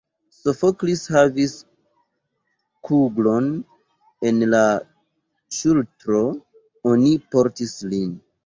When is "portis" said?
7.37-7.79